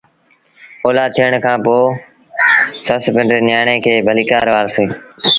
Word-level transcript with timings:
اوآد 0.85 1.09
ٿيڻ 1.15 1.31
کآݩ 1.43 1.61
پو 1.65 1.75
سس 2.85 3.03
پنڊري 3.15 3.39
نيٚآڻي 3.47 3.75
کي 3.83 3.93
ڀليٚڪآر 4.07 4.45
وآرسي 4.51 4.85